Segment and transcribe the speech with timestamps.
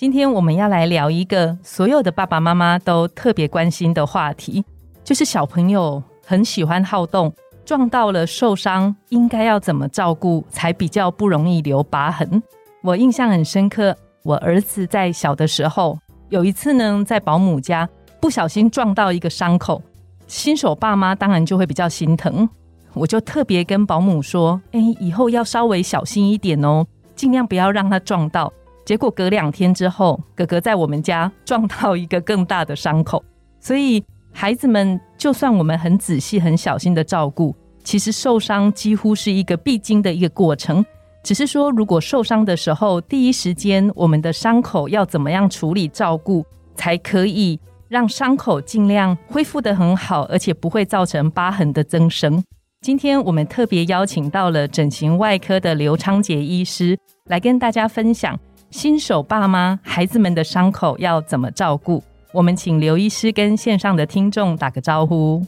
[0.00, 4.64] 今天我们要来聊一个所有的爸爸妈妈都特别关心的话题。
[5.04, 7.30] 就是小朋友很喜欢好动，
[7.66, 12.42] 撞到了受伤，应该要怎么照顾才比较不容易留疤痕？
[12.80, 15.98] 我印象很深刻，我儿子在小的时候
[16.30, 17.86] 有一次呢，在保姆家
[18.22, 19.82] 不小心撞到一个伤口，
[20.26, 22.48] 新手爸妈当然就会比较心疼，
[22.94, 28.50] 我就特别跟保姆说：“哎，以后要稍微小心一点哦，尽量不要让他撞到。”
[28.90, 33.22] 结果隔两天之后，哥哥在我们家撞到一个更大的伤口，
[33.60, 34.02] 所以。
[34.32, 40.84] 孩子们，就算我们很仔细、很小心的照顾，其实受伤几乎是一个必经的一个过程。
[41.22, 52.42] 只是说，如果受伤的时候，第一时间我们的伤口要怎么样处理、照顾，才可以让伤口尽量恢复的很好，而且不会造成疤痕的增生。
[52.80, 58.38] 今天我们特别邀请到了整形外科的刘昌杰医师，来跟大家分享
[58.70, 62.02] 新手爸妈孩子们的伤口要怎么照顾。
[62.32, 65.44] 我们请刘医师跟线上的听众打个招呼。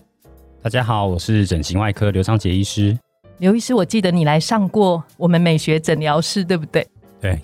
[0.60, 2.98] 大家好，我是整形外科刘昌杰医师。
[3.38, 6.84] 刘医师，我记得你来上过我们美学诊疗室，对不对？
[7.20, 7.38] 对。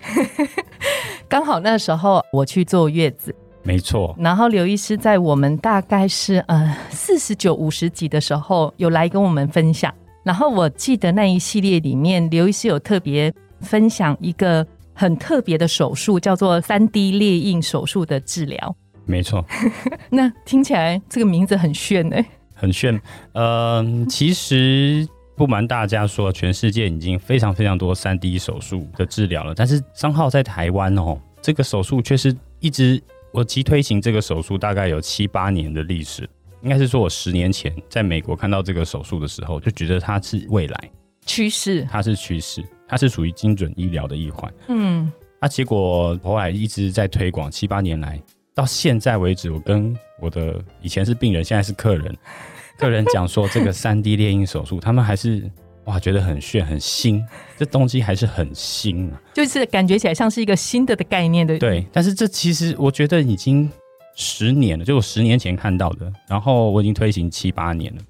[1.29, 3.33] 刚好那时候我去坐月子，
[3.63, 4.13] 没错。
[4.19, 9.95] 然后刘医师在我们大概是呃四十九五十几的时候有来跟我们分享。
[10.25, 14.67] 然后我记得那一系列里面，刘医师有特别分享一个
[14.99, 18.77] 很特别的手术，叫做三 D 列印手术的治疗。
[19.07, 19.45] 没错，
[20.11, 23.01] 那听起来这个名字很炫哎，很炫。
[23.35, 33.01] 嗯，其实不瞒大家说，全世界已经非常非常多三 D 手术的治疗了，但是商号在台湾哦，这个手术却是一直
[33.33, 36.29] 我其推行这个手术大概有七八年的历史，
[36.63, 40.91] 应该是说我十年前在美国看到这个手术的时候，就觉得它是未来
[41.28, 44.52] 趋势，它是趋势，它是属于精准医疗的一环。
[44.68, 48.20] 嗯，那结果后来一直在推广，七八年来。
[48.55, 52.16] 到现在为止，我跟我的以前是病人，现在是客人，
[52.77, 55.48] 客人讲说这个三 D 猎鹰手术，他们还是
[55.84, 57.24] 哇觉得很炫很新，
[57.56, 61.56] 这东西还是很新啊，就是感觉起来像是一个新的的概念的。
[61.58, 63.70] 对，但是这其实我觉得已经
[64.16, 68.02] 十年了，就我十年前看到的，然后我已经推行七八年了，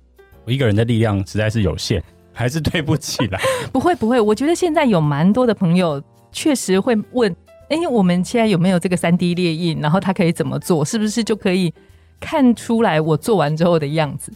[0.46, 2.02] 我一个人的力量实在是有限，
[2.38, 3.40] 还是对不起来。
[3.72, 6.00] 不会不会，我觉得现在有蛮多的朋友
[6.30, 7.34] 确实会问。
[7.68, 9.78] 哎，我们现在有没有这个三 D 列印？
[9.80, 10.82] 然后它可以怎么做？
[10.82, 11.74] 是不是就可以
[12.18, 14.32] 看出来我做完之后的样子？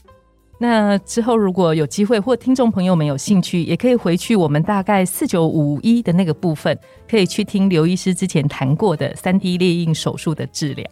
[0.59, 10.87] 那之后如果有机会，或听众朋友们有兴趣，也可以回去我们大概四九五一的那个部分，可以去听刘医师之前谈过的三 D 列印手术的治疗。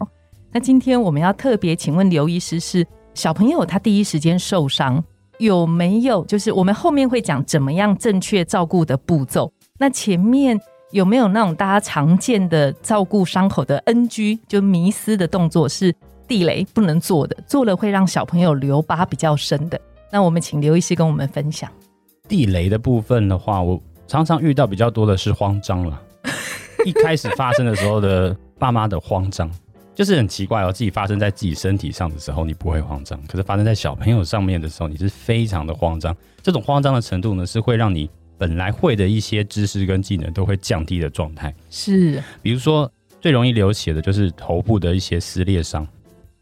[0.51, 5.05] 那今天我们要特别请问刘医师，是小朋友他第一时间受伤
[5.41, 6.25] 有没有？
[6.27, 9.53] 就是我们后面会讲怎么样正确照顾的步骤。
[9.79, 10.61] 那前面。
[10.93, 15.95] 有没有那种大家常见的照顾伤口的 NG 就迷思的动作是
[16.27, 19.81] 地雷不能做的，做了会让小朋友留疤比较深的？
[20.11, 21.71] 那我们请刘医师跟我们分享。
[22.27, 26.03] 地雷的部分的话，我常常遇到比较多的是慌张了。
[26.85, 29.49] 一开始发生的时候的爸妈的慌张，
[30.01, 36.17] 就是很奇怪哦，自己发生在自己身体上的时候你不会慌张，可是发生在小朋友上面的时候你是非常的慌张。
[36.43, 38.09] 这种慌张的程度呢，是会让你。
[38.39, 42.91] 本来会的一些知识跟技能都会降低的状态，是，比如说
[43.21, 45.87] 最容易流血的就是头部的一些撕裂伤，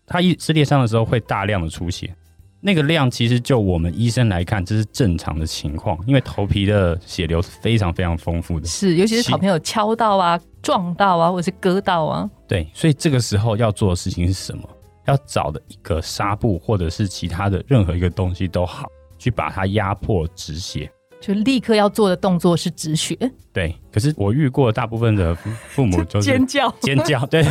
[0.06, 2.14] 它一撕裂伤的时候会大量的出血，
[2.60, 14.68] 那个量其实就我们医生来看这是正常的情况，因为头皮的血流是非常非常丰富的，是，尤其是小朋友敲到啊、撞到啊，或者是割到啊，对，所以这个时候要做的事情是什么？
[15.06, 18.86] 要找的一个纱布或者是其他的任何一个东西都好，
[19.18, 20.90] 去把它压迫止血。
[21.20, 23.16] 就立刻要做的动作是止血。
[23.52, 27.44] 对，可是我遇过大部分的父母就 尖叫尖叫，对，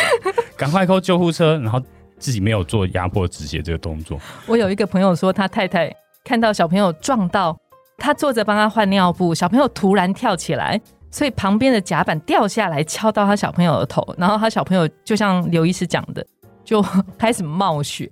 [0.56, 1.80] 赶快 call 救护车，然后
[2.18, 4.18] 自己没有做压迫止血这个动作。
[4.46, 7.56] 我有一个朋友说，他太太看到小朋友撞到，
[7.98, 10.80] 他坐着帮他换尿布，小朋友突然跳起来，
[11.10, 16.26] 所以旁边的甲板掉下来敲到他小朋友的头，然后他小朋友就像刘医师讲的，
[16.64, 16.84] 就
[17.18, 18.10] 开始冒血。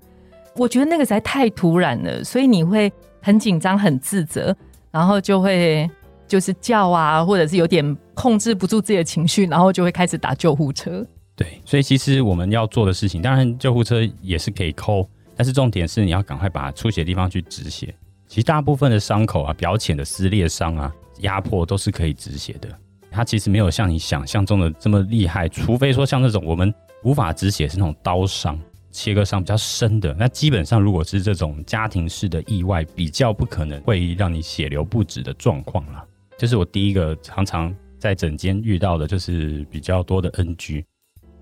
[0.56, 4.54] 我觉得那个实在太突然了，所以你会很紧张、很自责。
[4.92, 5.90] 然后就会
[6.28, 11.04] 就是叫啊，或者是有点控制不住自己的情绪，然后就会开始打救护车。
[11.36, 17.94] 对，所以其实我们要做的事情，当然救护车也是可以抠，但是重点是你要赶快把出血地方去止血。
[18.28, 22.68] 其实大部分的伤口啊，表浅的撕裂伤啊，压迫都是可以止血的。
[23.10, 26.72] 它其实没有像你想象中的这么厉害，除非说像那种我们
[27.02, 28.58] 无法止血是那种刀伤、
[28.90, 36.04] 切割伤比较深的，那基本上如果是这种家庭式的意外，比较不可能会让你血流不止的状况啦。
[36.38, 40.84] 这是我第一个常常在诊间遇到的，就是比较多的 NG。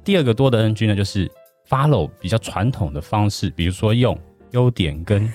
[0.05, 1.31] 第二个多的 NG 呢，就是
[1.69, 4.19] follow 比较传统的方式，比如说用
[4.51, 5.33] 优点跟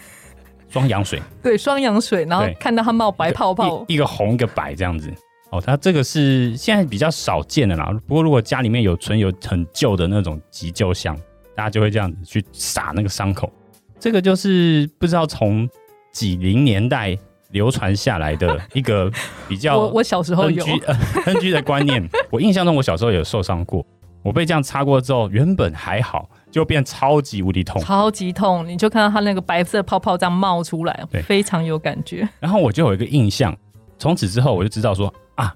[0.70, 5.12] 双氧水， 对，双氧水，然后看到它冒白泡泡，一一个红一个白这样子。
[5.50, 7.90] 哦，它这个是现在比较少见的啦。
[8.06, 11.18] 不过如果家里面有存有很旧的那种急救箱，
[11.56, 13.50] 大家就会这样子去撒那个伤口。
[13.98, 15.68] 这个就是不知道从
[16.12, 17.18] 几零年代
[17.52, 19.10] 流传下来的 一个
[19.48, 20.96] 比较我我小时候有，NG 呃
[21.34, 22.06] NG 的观念。
[22.30, 23.86] 我印象中我小时候有受伤过，
[24.28, 27.82] 我被这样擦过之后，原本还好，就变超级无敌痛。
[27.82, 32.28] 超级痛，你就看到它那个白色泡泡这样冒出来对，非常有感觉。
[32.42, 33.56] 然后我就有一个印象，
[33.98, 35.56] 从此之后我就知道说啊，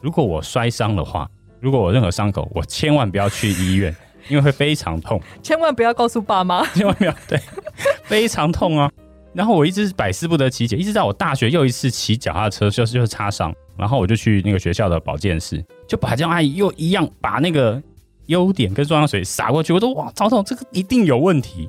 [0.00, 1.28] 如果我摔伤的话，
[1.58, 3.92] 如果我任何伤口，我千万不要去医院，
[4.30, 7.40] 因为会非常痛，千万不要告诉爸妈，千万不要对，
[8.04, 8.88] 非常痛啊。
[9.34, 17.82] 然后我一直百思不得其解，一直到我大学又一次骑脚踏车，就是就是擦伤，然后我就去那个学校的保健室，就把这样阿姨又一样把那个
[18.26, 21.68] 优点跟双氧水洒过去，我说哇，曹总，这个一定有问题。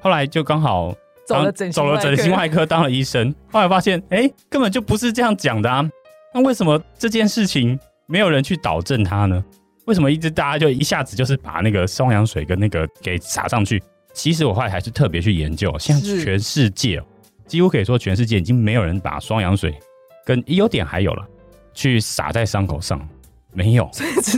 [0.00, 0.94] 后来就刚好
[1.26, 5.88] 走了走了整形外外科当了医生，后来发现哎、根本就不是这样讲的啊。
[6.32, 9.44] 那为什么这件事情没有人去导正它呢？
[9.86, 13.82] 为什么一直大家就一下子就是把那个双氧水跟那个给撒上去？
[14.12, 17.04] 其实我后来还是特别去研究，现在全世界哦
[17.46, 19.74] 几乎可以说全世界已经没有人把双氧水
[20.24, 21.26] 跟优点还有了
[21.74, 23.00] 去撒在伤口上，
[23.52, 23.88] 没有。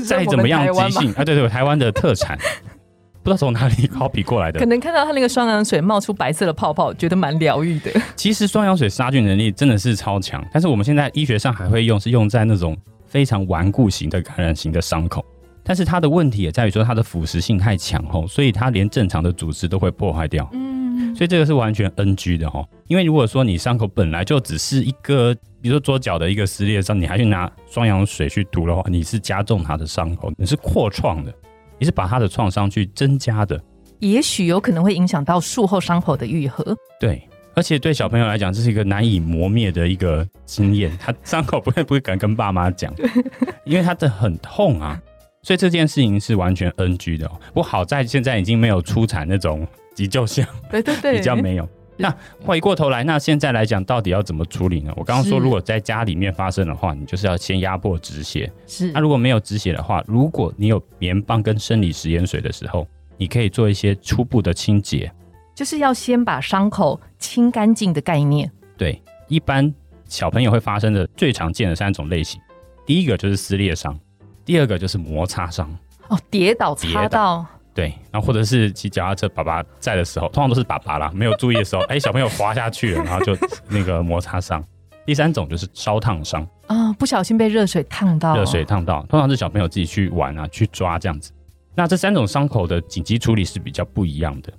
[0.06, 2.38] 再怎么样即兴啊，对对，台湾的特产，
[3.22, 4.66] 不知道从哪里 copy 过来的可。
[4.66, 7.92] 能看到它那个双氧水冒出白色的泡泡，觉得蛮疗愈的。
[8.16, 12.76] 其实双氧水杀菌能力真的是超强，但是我们现在医学上还会用，是用在那种
[13.06, 15.24] 非常顽固型的感染型的伤口。
[15.64, 20.48] 但是它的问题也在于说它的腐蚀性太强吼，所以它连正常的组织都会破坏掉。
[20.52, 22.66] 嗯，所以这个是完全 NG 的哈。
[22.88, 25.32] 因为如果说你伤口本来就只是一个，
[25.62, 31.32] 比如说左脚的一个撕裂伤，你还去拿双氧水去涂的话，你是加重他的伤口，你是扩创的，
[31.78, 33.58] 你是把他的创伤去增加的。
[34.00, 36.76] 也许有可能会影响到术后伤口的愈合。
[36.98, 37.22] 对，
[37.54, 40.90] 而且对小朋友来讲，这是一个难以磨灭的一个经验。
[40.98, 42.92] 他伤口不会不会敢跟爸妈讲，
[43.64, 45.00] 因为他的很痛啊。
[45.44, 47.32] 所以这件事情是完全 NG 的、哦。
[47.48, 49.64] 不过好在现在已经没有出产那种
[49.94, 51.68] 急救箱，对对对， 比较没有。
[52.02, 52.14] 那
[52.44, 54.92] 回过头来，那现在来讲，到底要怎么处理呢？
[54.96, 58.52] 我刚刚说，如果在家里面发生的话，你就是要先压迫止血。
[58.66, 65.10] 是那如果没有止血的话，如果你有棉棒跟生理食盐水的时候，你可以做一些初步的清洁。
[65.54, 68.50] 就是要先把伤口清干净的概念。
[68.76, 69.72] 对，一般
[70.06, 72.40] 小朋友会发生的最常见的三种类型，
[72.84, 73.96] 第一个就是撕裂伤，
[74.44, 75.70] 第二个就是摩擦伤，
[76.08, 83.36] 哦，跌倒擦到，对，然后或者是骑脚踏车，爸爸在的时候，通常都是爸爸啦，没有注意的时候，哎，小朋友滑下去了，然后就
[83.68, 84.62] 那个摩擦伤。
[85.04, 91.32] 第三种就是烧烫伤，啊、不小心被热水烫到，热水烫到，通常是小朋友自己去玩啊，去抓这样子。
[91.74, 94.52] 那这三种伤口的紧急处理是比较不一样的。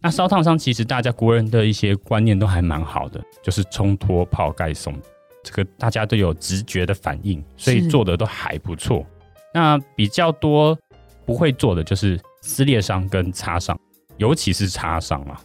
[0.00, 4.94] 那烧烫伤其实大家国人的一些观念都还蛮好的，就是冲脱泡盖松，
[5.42, 9.04] 这个大家都有直觉的反应，所以做的都还不错。
[9.52, 10.78] 那比较多
[11.26, 13.78] 不会做的就是撕裂伤跟擦伤，
[14.16, 15.40] 尤其是擦伤啊。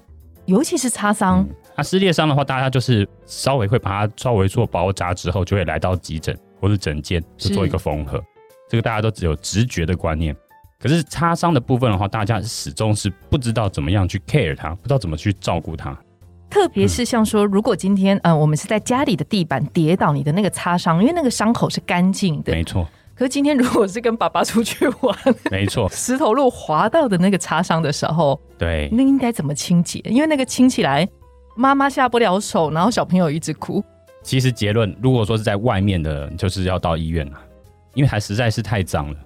[0.45, 8.23] 尤其是擦伤，嗯那撕裂伤的话，大家就是稍微会把它稍微做包扎之后，就会来到急诊或是诊间，就做一个缝合。
[8.69, 10.35] 这个大家都只有直觉的观念。
[10.79, 15.97] 可是擦伤的部分的话，大家始终是不知道怎么样去 care 它，不知道怎么去照顾它。
[16.49, 22.53] 特别是像说，如果今天呃我们是在家里的地板跌倒，你的那个擦伤，因为那个伤口是干净的。
[22.53, 25.17] 没错，可是今天如果是跟爸爸出去玩，
[25.49, 29.99] 没错， 石头路滑到的那个擦伤的时候，对，那应该怎么清洁？
[30.03, 31.07] 因为那个清起来，
[31.55, 33.83] 妈妈下不了手，然后小朋友一直哭。
[34.21, 37.39] 其实结论，如果说是在外面的，就是要到医院了，
[37.93, 39.17] 因为还实在是太脏了。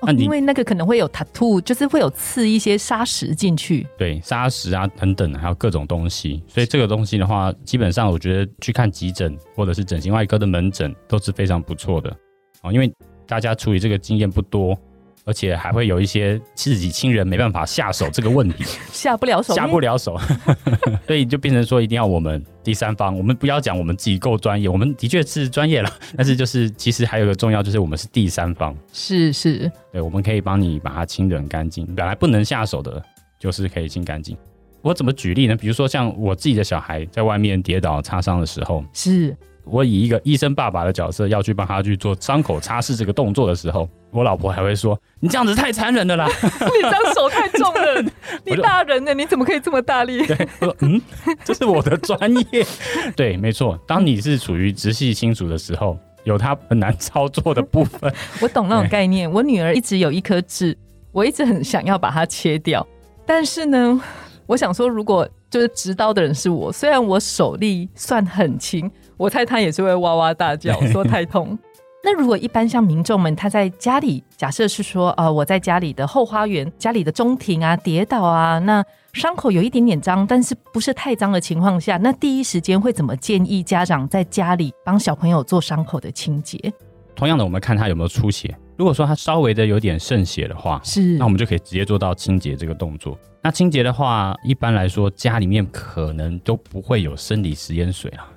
[0.00, 3.84] 那因为那个可能会有 tattoo，就是会有刺一些砂石进去。
[3.96, 12.14] 对，砂石啊等等，还有各种东西，所以这个东西的话，基本上我觉得去看急诊或者是整形外科的门诊都是非常不错的
[12.62, 12.92] 哦，因为
[13.28, 14.76] 大家处理这个经验不多，
[15.24, 20.18] 而且还会有一些自己亲人没办法下手这个问题， 下不了手，下不了手，
[21.06, 33.02] 所以就变成说一定要我们第三方，我们不要讲我们自己够专业，我们的确是专业了， 但是就是其实还有一个重要，就是我们是第三方，是是，对，我们可以帮你把它清得很干净，本来不能下手的，
[33.38, 34.34] 就是可以清干净。
[34.80, 35.56] 我怎么举例呢？
[35.56, 39.36] 比如说像我自己的小孩在外面跌倒擦伤的时候，是
[39.70, 46.26] 我以一个医生爸爸的角色要去帮他去做伤口擦拭这个动作的时候，我老婆还会说：“你这样子太残忍了啦！
[46.26, 48.02] 你这样手太重了，
[48.44, 49.12] 你大人呢？
[49.14, 51.00] 你怎么可以这么大力？” 对，我说：“嗯，
[51.44, 52.66] 这是我的专业。”
[53.14, 53.78] 对，没错。
[53.86, 58.12] 当你是处于直系亲属的时候，有他很难操作的部分。
[58.40, 59.30] 我懂那种概念。
[59.30, 60.76] 我女儿一直有一颗痣，
[61.12, 62.86] 我一直很想要把它切掉，
[63.26, 64.00] 但是呢，
[64.46, 68.90] 我想说，如果就是执刀的人是我，虽然我手力算很轻。
[69.18, 71.58] 我猜他也是会哇哇大叫，说太痛。
[72.04, 78.82] 那如果一般像民众们，他在家里，假设是说，呃，我在家里的后花园、家里的中庭啊，跌倒啊，那
[79.14, 86.72] 伤口有一点点脏，但是不是太脏的情况下，那第一时间会怎么建议家长在家里帮小朋友做伤口的清洁？
[87.16, 88.56] 同样的，我们看他有没有出血。
[88.76, 93.18] 如果说他稍微的有点渗血的话，是，那我们就可以直接做到清洁这个动作。
[93.42, 98.30] 那清洁的话，一般来说家里面可能都不会有生理食盐水啊。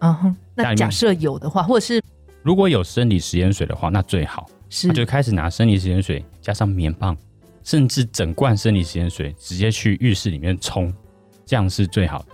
[0.00, 2.02] 嗯哼，那假设有的话，或者是
[2.42, 7.16] 如果有生理食盐水的话，那最好是就开始拿生理食盐水加上棉棒，
[7.64, 10.92] 甚至整罐生理食盐水直接去浴室里面冲，
[11.44, 12.26] 这样是最好的。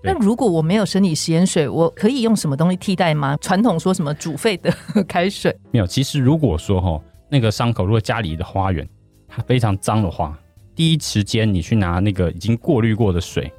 [0.00, 3.36] 那如果我没有生理食盐水，我可以用什么东西替代吗？
[3.40, 4.72] 传统说什么煮沸的
[5.08, 5.54] 开水？
[5.72, 8.88] 没有，其实如果说哈那个伤口，如果家里的花园
[9.26, 10.38] 它非常脏的话，
[10.74, 13.52] 第一时间你去拿那个已经过滤过的水，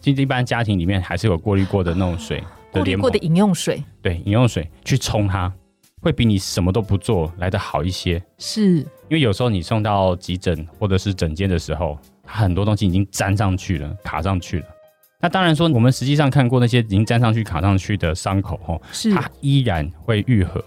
[0.00, 2.44] 其实一般家庭里面还是有过滤过的那种水。
[2.76, 5.52] 过滤过的饮用水，对饮用水去冲它，
[6.00, 8.22] 会比你什么都不做来的好一些。
[8.38, 14.66] 是，因为有时候你送到急诊或者是诊间的时候，它很多东西已经粘上去了、卡上去了。
[15.18, 20.62] 那当然说，我们实际上看过那些已经粘上去、卡上去的伤口，哦，是它依然会愈合，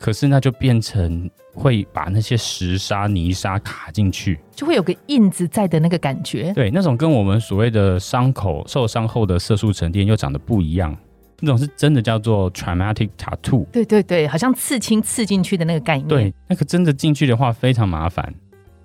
[0.00, 6.52] 可是那就变成会把那些石沙、泥沙卡进去，就会有个印子在的那个感觉。
[6.54, 10.94] 对，那种跟我们所谓的伤口受伤后的色素沉淀又长得不一样。
[11.40, 16.08] 那种是真的叫做 traumatic tattoo，对对对，好像刺青刺进去的那个概念。
[16.08, 18.32] 对，那个真的进去的话非常麻烦。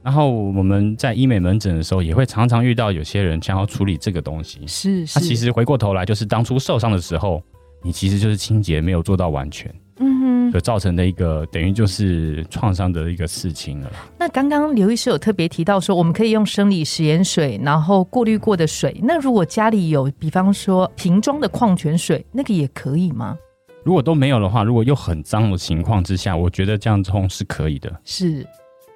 [0.01, 4.65] 然后我们在医美门诊的时候，也会常常遇到有些人想要处理这个东西。
[4.65, 7.43] 是，他其实回过头来就是当初受伤的时候，
[7.83, 9.69] 你其实就是清洁没有做到完全。
[9.97, 13.91] 嗯哼，所造成的一个等于就是创伤的一个事情了。
[14.17, 18.99] 那刚刚刘医师有特别提到说，我们可以用生理食盐水，然后过滤过的水。
[19.03, 23.37] 那如果家里有，比方说瓶装的矿泉水，那个也可以吗？
[23.83, 27.89] 如果都没有的话，如果又很脏的情况之下，我觉得这样冲是可以的。
[28.03, 28.45] 是，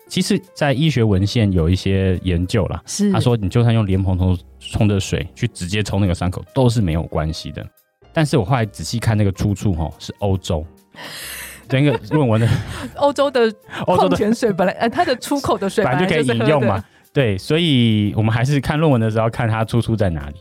[0.09, 7.65] 其实，在医学文献有一些研究啦，是他说你就算用莲蓬头冲的水去直接冲那个伤口，都是没有关系的。
[8.11, 10.63] 但是我后来仔细看那个出处，哈，是欧洲。
[11.67, 12.47] 整个论文 的
[12.95, 13.51] 欧洲的
[13.85, 20.35] 矿泉水本来呃它的出口的水本来就可以饮用嘛，对，所以我们还是看论文的时候看它出处在哪里。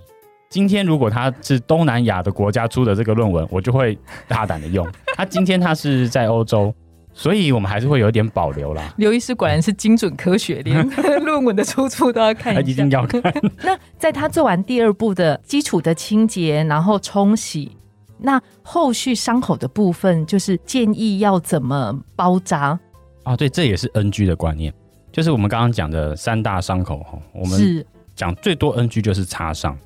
[0.49, 3.99] 今天如果它是东南亚的国家出的这个论文，我就会
[4.29, 4.87] 大胆的用。
[5.17, 6.75] 它今天它是在欧洲，
[7.15, 8.93] 所以我们还是会有一点保留啦。
[8.99, 10.87] 刘医师果然是精准科学，连
[11.25, 13.23] 论文的出处都要看一下，一定要看。
[13.63, 17.77] 那在他做完第二步的基础的清洁，然后冲洗。
[18.23, 22.79] 那后续伤口的部分，就是建议要怎么包扎
[23.25, 23.37] 啊？
[23.37, 24.73] 对，这也是 NG 的观念，
[25.11, 27.19] 就是我们刚刚讲的三大伤口哈。
[27.33, 29.77] 我们讲最多 NG 就是擦伤，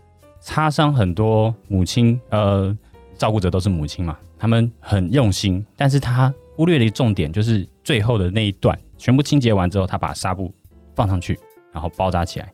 [0.40, 2.76] 擦伤很多母亲呃
[3.16, 10.52] 照顾者都是母亲嘛，他们很用心，但是他忽略了一重点，就是最后的那一段全部清洁完之后，他把纱布
[10.94, 11.38] 放上去，
[11.72, 12.52] 然后包扎起来。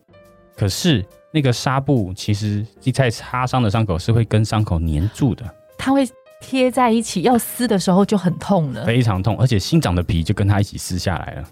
[0.55, 5.45] 可是那个纱布其实在擦伤的伤口是会跟伤口粘住的。
[5.85, 6.09] 它会
[6.41, 11.45] 贴在一起，要撕的时候就很痛了，非常痛，而且新长的皮就跟它一起撕下来了，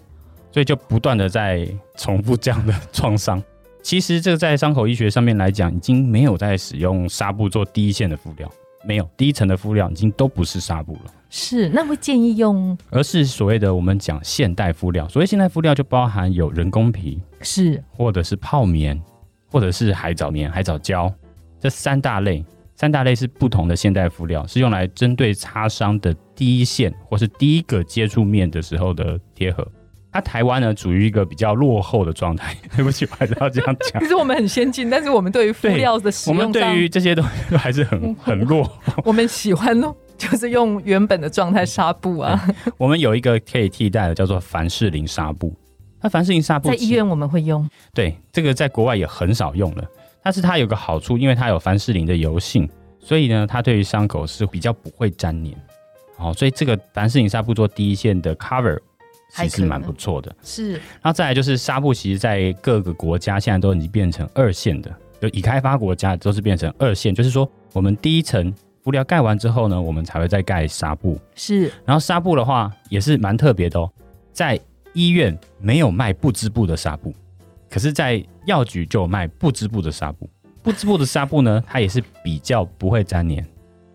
[0.53, 3.43] 所以就不断的在重复这样的创伤。
[3.83, 8.49] 其实这个在伤口医学上面来讲，已经没有在使用纱布做第一线的敷料，
[8.85, 11.11] 没有第一层的敷料已经都不是纱布了。
[11.29, 15.05] 是，那会建议用，而是所谓的我们讲现代敷料。
[15.09, 18.97] 所谓现代敷料就包含有人工皮，是，或者是泡棉，
[19.51, 21.13] 或者是海藻棉、海藻胶
[21.59, 22.45] 这三大类。
[22.81, 29.63] 三大类是不同的现代敷料，是用来针对擦伤的第一线或是第一个接触面的时候的贴合。
[30.11, 34.01] 它台湾呢处于一个比较落后的状态， 对不起，我还是要这样讲。
[34.01, 38.67] 其实我们很先进，但是我们对于敷料的使用，我们对于这些东西还是很 很弱。
[39.05, 42.43] 我们喜欢咯，就是用原本的状态纱布啊。
[42.79, 45.55] 我们有一个可以替代的，叫做凡士林纱布。
[46.01, 49.85] 那凡士林纱布在医院我们会用，对这个在国外也很少用了，
[50.23, 55.57] 但是它有个好处，因为它有凡士林的油性，所以呢，它对于伤口是比较不会粘黏。
[56.17, 58.79] 哦，所以这个凡士林纱布做第一线的 cover
[59.33, 60.35] 其实蛮不错的。
[60.43, 71.19] 是，然后再来就是纱布，其实在各个国家现在都已经变成二线的，就已开发国家都是变成二线，就是说我们第一层敷料盖完之后呢，我们才会再盖纱布。
[71.33, 73.91] 是，然后纱布的话也是蛮特别的哦，
[74.31, 74.59] 在
[74.93, 77.11] 医院没有卖不织布的纱布，
[77.71, 80.29] 可是，在药局就有卖不织布的纱布。
[80.61, 83.43] 不织布的纱布呢， 它也是比较不会粘黏。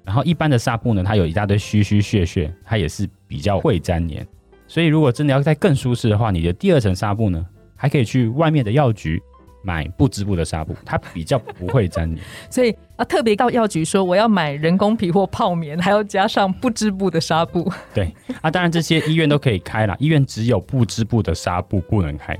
[0.02, 4.26] 然后一般的纱布呢，它有一大堆虚虚屑屑，它也是比较会粘黏。
[4.66, 7.44] 所以如果真的要再更舒适的话，你的第二层纱布呢，
[7.76, 9.22] 还可以去外面的药局
[9.62, 12.24] 买不织布的纱布，它比较不会粘黏。
[12.48, 17.70] 所以啊，特别到药局说我要买人工皮或泡棉，还要加上不织布的纱布。
[17.92, 22.36] 对啊，当然这些医院都可以开啦，医院只有不织布的纱布不能开。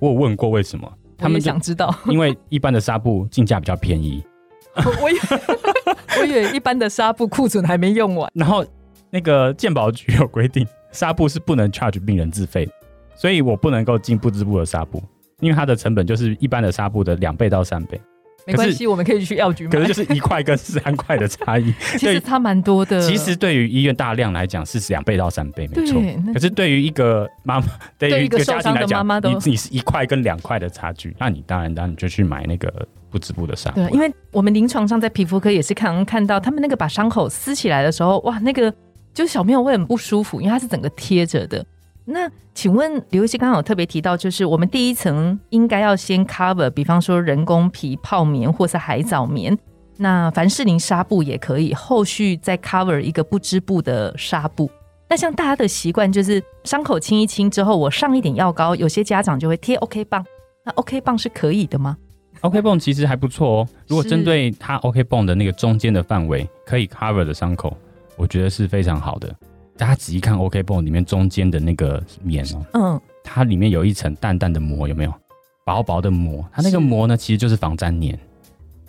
[0.00, 4.24] 我有问过为什么，他们想知道，因为一般的纱布进价比较便宜。
[4.74, 5.16] 我 以
[6.20, 8.64] 我以为一般的纱布库存还没用完，然后
[9.10, 12.68] 那个鉴宝局有规定，纱布是不能 charge 病人自费，
[13.14, 15.02] 所以我不能够进不织布的纱布，
[15.40, 18.00] 因为它的成本就是一般的纱布的两倍到三倍。
[18.46, 19.70] 没关系，我们可以去药局买。
[19.70, 23.00] 可是就是一块跟三块的差异， 其实差蛮多的。
[23.00, 26.02] 其实对于医院大量来讲是两倍到三倍，没错。
[26.32, 27.66] 可是对于一个妈妈，
[27.98, 32.72] 对于一个家庭来讲，你你是一块跟两块的差距，那你当然当然就去买那个
[33.10, 33.70] 不织布的纱。
[33.72, 38.72] 对，因为我们临床上在皮肤科也是看看到他们那个把伤口撕起来的时候，哇，那个
[39.12, 41.64] 就是小朋友会很不舒服，因为它是整个贴着的。
[42.12, 49.56] 那请问刘医师刚刚有特别提到，就是我们第一层应该要先 cover，比方说人工皮、泡棉或是海藻棉，
[49.96, 54.68] 那凡士林纱布也可以，后续再 cover 一个不织布的纱布。
[55.08, 60.24] 那像大家的习惯就是伤口清一清之后，我上一点药膏，有些家长就会贴 OK 棒。
[60.64, 61.96] 那 OK 棒是可以的吗
[62.42, 63.68] ？OK 棒其实还不错哦。
[63.86, 67.76] 如果针对它 OK 棒的那个中间的范围可以 cover 的伤口，
[68.16, 69.34] 我觉得是非常好的。
[69.80, 75.14] 大家仔细看，OK 绷里面中间的那个棉哦，嗯，它里面有一层淡淡的膜，有没有？
[75.64, 78.18] 薄薄的膜，它那个膜呢，其实就是防粘黏，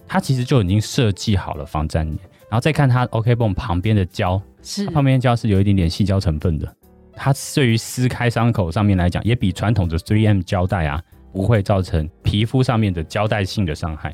[0.05, 2.19] 它其实就已经设计好了防粘黏。
[2.49, 6.75] 然后再看它 OK 绷旁边的胶，是旁边胶是有一点点细胶成分的，
[7.13, 11.01] 它对于撕开伤口上面来讲，也比传统的 3M 胶带啊，
[11.31, 14.13] 不会造成皮肤上面的胶带性的伤害。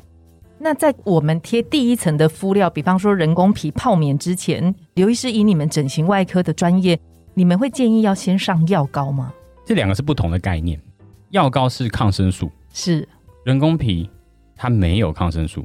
[0.60, 6.98] 那在我们贴第一层的敷料，比方说人工皮泡棉之前，刘医师以你们整形外科的专业，
[7.34, 9.32] 你们会建议要先上药膏吗？
[9.64, 10.80] 这两个是不同的概念，
[11.30, 13.06] 药膏是抗生素，是
[13.44, 14.10] 人工皮
[14.56, 15.64] 它没有抗生素，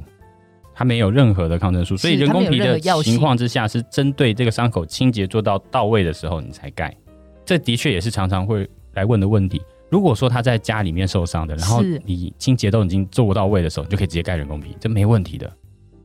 [0.72, 6.96] 它没有任何的抗生素，所以人工皮的情况之下是针对这个伤口清洁做到到位的时候你才盖，
[7.44, 9.60] 这的确也是常常会来问的问题。
[9.94, 15.48] 如果说他在家里面受伤的，然后你清洁都已经做不到位的时候，你就可以直接盖人工皮，这没问题的，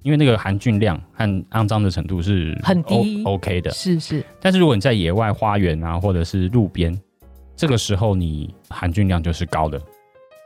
[0.04, 3.72] 因为那个含菌量和肮脏的程度是很低，OK 的。
[3.72, 4.24] 是是。
[4.40, 6.96] 但是如果你在野外花园啊，或者是路边，
[7.56, 9.82] 这个时候你含菌量就是高的，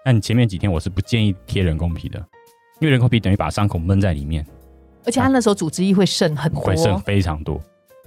[0.05, 2.17] 那你前面几天我是不建议贴人工皮的，
[2.79, 4.45] 因为人工皮等于把伤口闷在里面，
[5.03, 7.61] 而且它那时候组织液会渗很多，会渗非常多，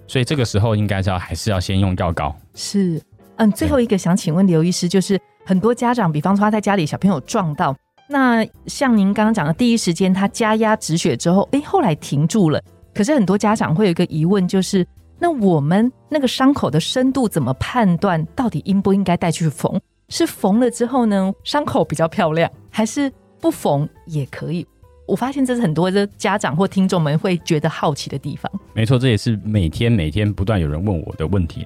[0.06, 2.34] 所以这个时候应该是要还是要先用药膏。
[2.54, 2.98] 是。
[3.36, 7.76] 嗯，最后一个想请问刘医师，就是很多家长，比方说他在家里小朋友撞到，
[8.08, 12.62] 那像您刚刚讲的，第一时间他加压止血之后，哎，后来停住了。
[12.94, 14.86] 可是很多家长会有一个疑问，就是
[15.18, 18.24] 那我们那个伤口的深度怎么判断？
[18.34, 19.78] 到底应不应该带去缝？
[20.08, 24.66] 是缝了之后呢，伤口比较漂亮，还是不缝也可以？
[25.06, 28.50] 我发现这是很多的家长或听众们会觉得好奇的地方。
[28.72, 31.64] 没错，这也是每天每天不断有人问我的问题。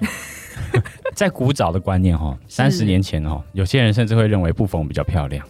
[1.14, 5.46] 在古早的观念哈，三十年前哦，有些人甚至会认为不缝比较漂亮，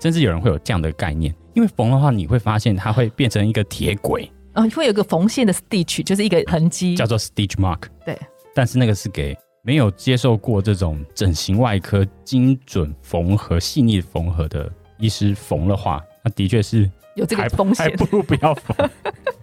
[0.00, 7.82] 甚至有人会有这样的概念，因为缝的话，你会发现它会变成一个铁轨啊，会有个缝线的 stitch，就是一个痕迹，叫做 stitch mark。
[8.04, 8.18] 对，
[8.54, 18.90] 但是那个是给没有接受过这种整形外科精准缝合、细腻缝合的医师缝的话，那的确是有这个风险，还不如不要缝，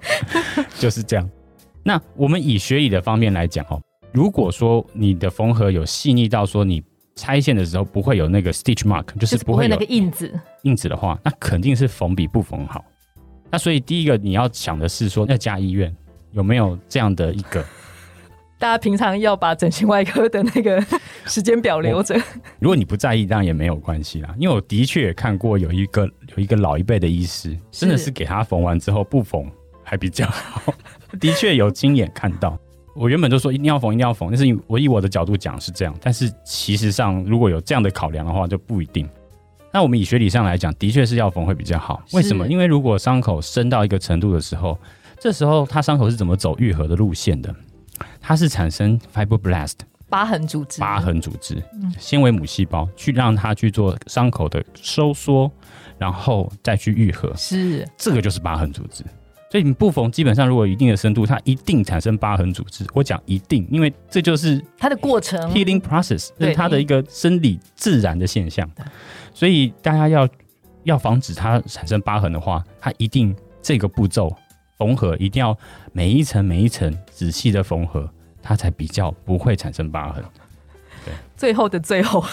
[0.80, 1.30] 就是这样。
[1.84, 3.82] 那我们以学理的方面来讲哦。
[4.14, 6.84] 如果说你的缝合有细腻到说你
[7.16, 10.32] 拆线的时候不会有那个 stitch mark，就是不会那个印子
[10.64, 12.84] 印子的话，那肯定是缝比不缝好。
[13.50, 15.94] 那所以第一个你要想的是说，那家医院
[16.32, 17.64] 有没有这样的一个？
[18.60, 20.84] 大家平常要把整形外科的那个
[21.26, 22.16] 时间表留着。
[22.60, 24.36] 如果你不在意，当然也没有关系啦。
[24.38, 29.50] 因为我的确也看过有一个有一个老一辈的医师，真的是给他缝完之后不缝
[29.84, 30.74] 还比较好，
[31.20, 32.58] 的确有亲眼看到。
[32.94, 39.08] 我原本就说一定要缝，一定要缝，但是我以我的角度讲是这样，但是其实上如果有这样的考量的话，就不一定。
[39.74, 42.04] 那我们以学理上来讲，的确是要缝会比较好。
[42.12, 42.46] 为什么？
[42.48, 44.78] 因为如果伤口深到一个程度的时候，
[45.18, 47.56] 这时候它伤口是怎么走愈合的路线的？
[48.20, 49.76] 它是产生 fibroblast
[50.10, 51.64] 疤痕组织，疤痕组织，
[51.98, 55.50] 纤维母细胞去让它去做伤口的收缩，
[55.98, 57.34] 然后再去愈合。
[57.38, 59.06] 是，这个就是疤痕组织。
[59.52, 62.86] 所以你不缝，基本上如果有一定的深度，它一定产生疤痕组织。
[62.94, 68.66] 我讲一定，因为这就是它的过程，healing process，这是它的一个生理自然的现象。
[69.34, 70.26] 所以大家要
[70.84, 74.34] 要防止它产生疤痕的话，它一定这个步骤
[74.78, 75.58] 缝合一定要
[75.92, 78.10] 每一层每一层仔细的缝合，
[78.42, 80.24] 它才比较不会产生疤痕。
[81.36, 82.24] 最后的最后，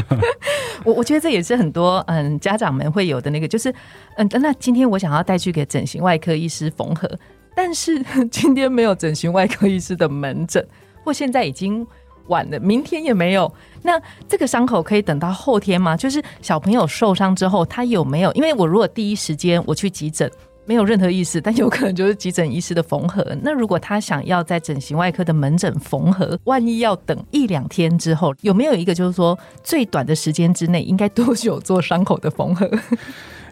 [0.84, 3.72] 我我觉得这也是很多嗯家长们会有的那个，就是
[4.16, 7.10] 嗯，那今天我想要带去给整形外科医师缝合，
[7.54, 10.66] 但是 今天没有整形外科医师的门诊，
[11.04, 11.86] 或现在已经
[12.28, 15.96] 晚了，明天也没有，那这个伤口可以等到后天吗？
[15.96, 18.32] 就是小朋友受伤之后，他有没有？
[18.32, 20.30] 因为我如果第一时间我去急诊。
[20.68, 23.26] 没有任何意思，但有可能就是急诊医师的缝合。
[23.40, 32.70] 那如果他想要在整形外科的门诊缝合，万一要等一两天之后，有没有一个就是说最短的时间之内应该多久做伤口的缝合？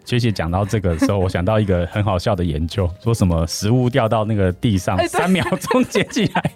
[0.05, 6.53] 学姐讲到这个的时候，我想到一个很好笑的研究，说什么食物掉到那个地上，三秒钟捡起来，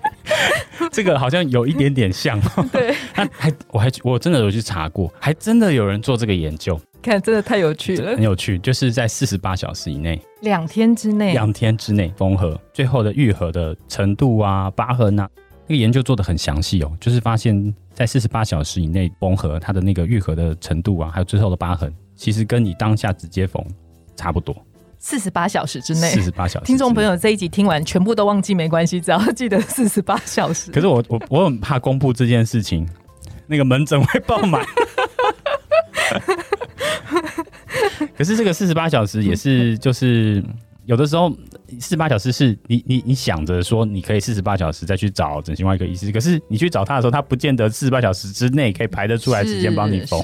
[0.93, 2.39] 这个好像有一点点像。
[2.71, 6.79] 对，那还我还我真的有去查过，还真的有人做这个研究。
[7.01, 15.29] 看，真的太有趣了，很有趣，就是在四十八小时以内，两天之内，两天之内缝合，最后的愈合的程度啊，疤痕啊，
[15.67, 23.65] 那个研究做的很详细哦，就是发现，在四十八小时以内缝合，它的那个愈合的程度啊，还有最后的疤痕，其实跟你当下直接缝
[24.15, 24.55] 差不多。
[24.99, 30.71] 四十八小时之内，四十八小时，听众朋友这一集听完全部都忘记没关系， 只要记得四十八小时。
[30.71, 32.87] 可是我我我很怕公布这件事情，
[33.47, 34.63] 那个门诊会爆满。
[38.17, 40.43] 可是这个四十八小时也是，就是
[40.87, 41.31] 有的时候
[41.79, 50.21] 四十八小时是你你你想着说你可以四十八小时再去找整形外科医师，可是你去找他的时候，他不见得四十八小时之内可以排得出来时间帮你缝，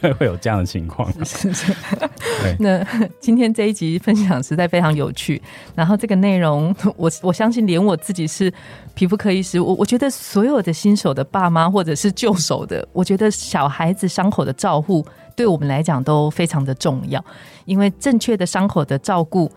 [0.00, 1.12] 对，会有这样的情况。
[1.24, 1.72] 是是。
[2.58, 2.82] 那
[3.20, 5.42] 今天这一集分享实在非常有趣，
[5.74, 8.50] 然后这个内容，我我相信连我自己是
[8.94, 15.04] 皮肤科医师，我我觉得所有的新手的爸妈或者是旧手的，我觉得小孩子伤口的照护。
[15.38, 17.24] 对我们来讲都非常的重要，
[17.64, 19.48] 因为正确的伤口的照顾，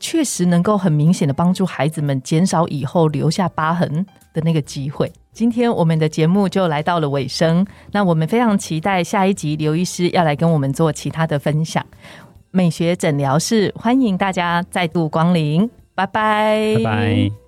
[0.00, 5.12] 确实能够很明显的帮助孩子们减少以后留下疤痕的那个机会。
[5.34, 11.84] 今天我们的节目就来到了尾声，那我们非常期待下一集刘医师要来跟我们做其他的分享。
[12.50, 17.47] 美学诊疗室欢迎大家再度光临，拜拜，拜拜。